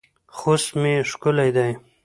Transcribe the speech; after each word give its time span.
خوست 0.37 0.69
مې 0.81 0.93
ښکلی 1.09 1.49
دی 1.55 1.71